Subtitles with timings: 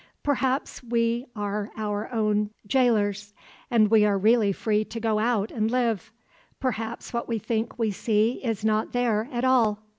[0.23, 3.33] Perhaps we are our own gaolers,
[3.69, 6.11] and we are really free to go out and live.
[6.59, 9.77] Perhaps what we think we see is not there at all.